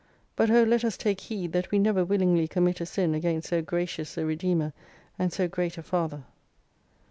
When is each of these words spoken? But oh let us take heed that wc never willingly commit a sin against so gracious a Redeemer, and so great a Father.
But 0.35 0.49
oh 0.49 0.63
let 0.63 0.83
us 0.83 0.97
take 0.97 1.21
heed 1.21 1.51
that 1.51 1.69
wc 1.69 1.79
never 1.79 2.03
willingly 2.03 2.47
commit 2.47 2.81
a 2.81 2.87
sin 2.87 3.13
against 3.13 3.49
so 3.49 3.61
gracious 3.61 4.17
a 4.17 4.25
Redeemer, 4.25 4.73
and 5.19 5.31
so 5.31 5.47
great 5.47 5.77
a 5.77 5.83
Father. 5.83 6.23